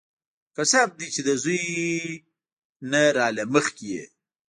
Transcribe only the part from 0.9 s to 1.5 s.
دې چې د